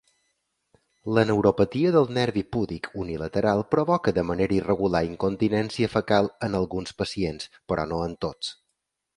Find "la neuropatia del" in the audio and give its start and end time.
1.17-2.07